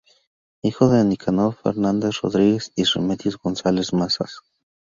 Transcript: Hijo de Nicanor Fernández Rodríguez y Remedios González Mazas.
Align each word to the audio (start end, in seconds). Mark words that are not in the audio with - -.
Hijo 0.63 0.89
de 0.89 1.03
Nicanor 1.03 1.53
Fernández 1.53 2.21
Rodríguez 2.21 2.71
y 2.75 2.85
Remedios 2.85 3.37
González 3.37 3.93
Mazas. 3.93 4.41